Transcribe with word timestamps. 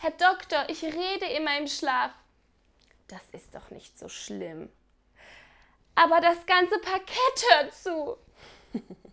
Herr 0.00 0.12
Doktor, 0.12 0.64
ich 0.68 0.84
rede 0.84 1.26
immer 1.36 1.58
im 1.58 1.66
Schlaf. 1.66 2.12
Das 3.08 3.22
ist 3.32 3.52
doch 3.52 3.70
nicht 3.70 3.98
so 3.98 4.08
schlimm. 4.08 4.68
Aber 5.96 6.20
das 6.20 6.46
ganze 6.46 6.78
Parkett 6.78 7.44
hört 7.50 7.74
zu. 7.74 8.16